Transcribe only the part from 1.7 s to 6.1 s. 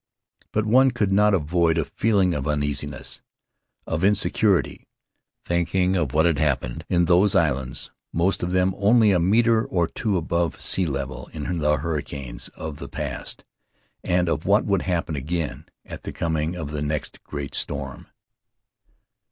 a feeling of uneasiness, of insecurity, thinking